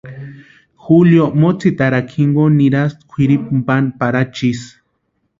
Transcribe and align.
Julio 0.83 1.25
motsitarakwa 1.41 2.13
jinkoni 2.15 2.57
nirasïnti 2.61 3.07
kwʼiripuni 3.11 3.61
pani 3.67 3.89
Parachu 3.99 4.43
isï. 4.51 4.71